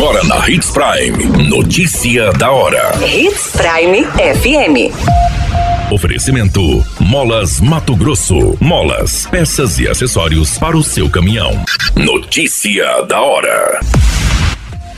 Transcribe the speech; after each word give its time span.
Agora 0.00 0.24
na 0.24 0.48
Hits 0.48 0.70
Prime. 0.70 1.46
Notícia 1.46 2.32
da 2.32 2.50
hora. 2.50 2.90
Hits 3.06 3.52
Prime 3.52 4.02
FM. 4.06 5.92
Oferecimento: 5.92 6.82
Molas 6.98 7.60
Mato 7.60 7.94
Grosso. 7.94 8.56
Molas, 8.58 9.26
peças 9.26 9.78
e 9.78 9.86
acessórios 9.86 10.56
para 10.56 10.74
o 10.74 10.82
seu 10.82 11.10
caminhão. 11.10 11.50
Notícia 11.94 13.02
da 13.02 13.20
hora. 13.20 13.78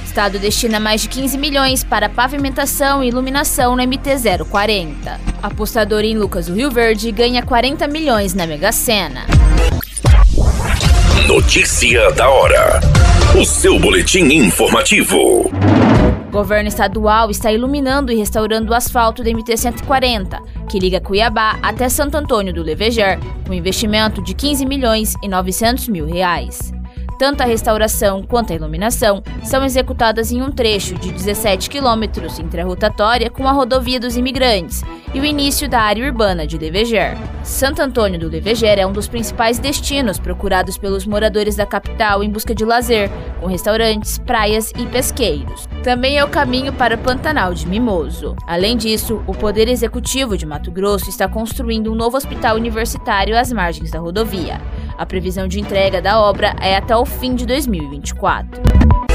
Estado 0.07 0.39
destina 0.39 0.79
mais 0.79 1.03
de 1.03 1.09
15 1.09 1.37
milhões 1.37 1.83
para 1.83 2.09
pavimentação 2.09 3.03
e 3.03 3.09
iluminação 3.09 3.75
no 3.75 3.83
MT-040. 3.83 5.19
Apostador 5.43 6.05
em 6.05 6.17
Lucas 6.17 6.47
do 6.47 6.55
Rio 6.55 6.71
Verde 6.71 7.11
ganha 7.11 7.43
40 7.43 7.89
milhões 7.89 8.35
na 8.35 8.47
Mega 8.47 8.71
Sena. 8.71 9.27
Notícia 11.27 12.11
da 12.13 12.29
hora. 12.29 12.81
O 13.41 13.45
seu 13.45 13.79
boletim 13.79 14.25
informativo. 14.25 15.49
O 16.27 16.31
governo 16.33 16.69
estadual 16.69 17.31
está 17.31 17.53
iluminando 17.53 18.11
e 18.11 18.17
restaurando 18.17 18.73
o 18.73 18.75
asfalto 18.75 19.23
do 19.23 19.31
MT-140, 19.31 20.43
que 20.69 20.81
liga 20.81 21.01
Cuiabá 21.01 21.59
até 21.63 21.89
Santo 21.89 22.17
Antônio 22.17 22.53
do 22.53 22.63
Leveger, 22.63 23.21
com 23.47 23.55
investimento 23.55 24.21
de 24.21 24.35
15 24.35 24.67
milhões 24.67 25.15
e 25.23 25.29
900 25.29 25.87
mil 25.89 26.07
reais. 26.07 26.73
Tanto 27.21 27.43
a 27.43 27.47
restauração 27.47 28.25
quanto 28.25 28.53
a 28.53 28.57
iluminação 28.57 29.23
são 29.45 29.65
executadas 29.65 30.33
em 30.33 30.43
um 30.43 30.51
trecho 30.51 30.97
de 30.97 31.13
17 31.13 31.71
quilômetros 31.71 32.41
entre 32.41 32.61
a 32.61 32.65
rotatória 32.65 33.31
com 33.31 33.47
a 33.47 33.53
rodovia 33.53 34.01
dos 34.01 34.17
imigrantes 34.17 34.83
e 35.15 35.21
o 35.21 35.25
início 35.25 35.69
da 35.69 35.81
área 35.81 36.07
urbana 36.07 36.47
de 36.47 36.57
Leveger. 36.57 37.17
Santo 37.45 37.83
Antônio 37.83 38.19
do 38.19 38.29
Leveger 38.29 38.79
é 38.79 38.87
um 38.87 38.93
dos 38.93 39.09
principais 39.09 39.59
destinos 39.59 40.19
procurados 40.19 40.79
pelos 40.79 41.05
moradores 41.07 41.57
da 41.57 41.67
capital 41.67 42.23
em 42.23 42.31
busca 42.31 42.55
de 42.55 42.65
lazer, 42.65 43.11
com 43.41 43.47
restaurantes, 43.47 44.19
praias 44.19 44.73
e 44.79 44.87
pesqueiros. 44.87 45.69
Também 45.83 46.17
é 46.17 46.25
o 46.25 46.29
caminho 46.29 46.73
para 46.73 46.95
o 46.95 46.99
Pantanal 46.99 47.53
de 47.53 47.67
Mimoso. 47.67 48.37
Além 48.47 48.77
disso, 48.77 49.23
o 49.27 49.35
Poder 49.35 49.69
Executivo 49.69 50.37
de 50.37 50.47
Mato 50.47 50.71
Grosso 50.71 51.11
está 51.11 51.29
construindo 51.29 51.93
um 51.93 51.95
novo 51.95 52.17
hospital 52.17 52.57
universitário 52.57 53.39
às 53.39 53.53
margens 53.53 53.91
da 53.91 53.99
rodovia. 53.99 54.61
A 54.97 55.05
previsão 55.05 55.49
de 55.49 55.61
entrega 55.61 56.01
da 56.01 56.21
obra 56.21 56.55
é 56.61 56.77
até 56.77 56.97
o 56.97 57.05
fim 57.05 57.35
de 57.35 57.45
2024. 57.45 59.02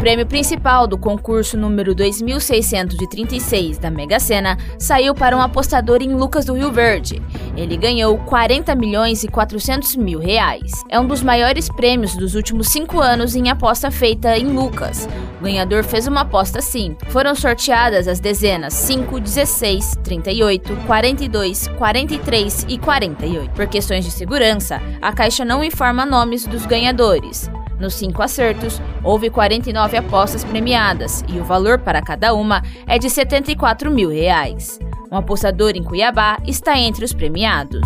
Prêmio 0.00 0.24
principal 0.24 0.86
do 0.86 0.96
concurso 0.96 1.58
número 1.58 1.94
2636 1.94 3.76
da 3.76 3.90
Mega 3.90 4.18
Sena 4.18 4.56
saiu 4.78 5.14
para 5.14 5.36
um 5.36 5.42
apostador 5.42 6.00
em 6.00 6.14
Lucas 6.14 6.46
do 6.46 6.54
Rio 6.54 6.72
Verde. 6.72 7.20
Ele 7.54 7.76
ganhou 7.76 8.16
40 8.16 8.74
milhões 8.76 9.22
e 9.24 9.28
400 9.28 9.96
mil 9.96 10.18
reais. 10.18 10.72
É 10.88 10.98
um 10.98 11.06
dos 11.06 11.22
maiores 11.22 11.68
prêmios 11.68 12.16
dos 12.16 12.34
últimos 12.34 12.68
cinco 12.68 12.98
anos 12.98 13.36
em 13.36 13.50
aposta 13.50 13.90
feita 13.90 14.38
em 14.38 14.46
Lucas. 14.46 15.06
O 15.38 15.44
ganhador 15.44 15.84
fez 15.84 16.06
uma 16.06 16.22
aposta 16.22 16.62
simples. 16.62 17.12
Foram 17.12 17.34
sorteadas 17.34 18.08
as 18.08 18.20
dezenas 18.20 18.72
5, 18.72 19.20
16, 19.20 19.98
38, 20.02 20.76
42, 20.86 21.68
43 21.76 22.66
e 22.70 22.78
48. 22.78 23.50
Por 23.50 23.66
questões 23.66 24.06
de 24.06 24.10
segurança, 24.10 24.80
a 25.02 25.12
Caixa 25.12 25.44
não 25.44 25.62
informa 25.62 26.06
nomes 26.06 26.46
dos 26.46 26.64
ganhadores. 26.64 27.50
Nos 27.80 27.94
cinco 27.94 28.22
acertos, 28.22 28.80
houve 29.02 29.30
49 29.30 29.96
apostas 29.96 30.44
premiadas 30.44 31.24
e 31.26 31.40
o 31.40 31.44
valor 31.44 31.78
para 31.78 32.02
cada 32.02 32.34
uma 32.34 32.62
é 32.86 32.98
de 32.98 33.08
74 33.08 33.90
mil 33.90 34.10
reais. 34.10 34.78
Um 35.10 35.16
apostador 35.16 35.72
em 35.74 35.82
Cuiabá 35.82 36.36
está 36.46 36.78
entre 36.78 37.04
os 37.04 37.14
premiados. 37.14 37.80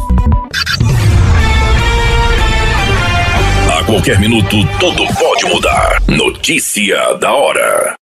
A 3.72 3.84
qualquer 3.84 4.18
minuto, 4.18 4.56
tudo 4.80 5.06
pode 5.18 5.46
mudar. 5.46 6.02
Notícia 6.08 7.14
da 7.14 7.32
hora. 7.32 8.03